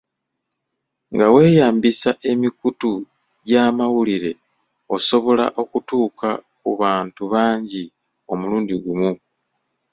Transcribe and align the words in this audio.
Nga 1.13 1.27
weeyambisa 1.33 2.11
emikutu 2.31 2.91
gy'amawulire, 3.47 4.31
osobola 4.95 5.45
okutuuka 5.61 6.29
ku 6.61 6.69
bantu 6.81 7.23
bangi 7.33 7.83
omulundi 8.31 8.75
gumu. 8.83 9.11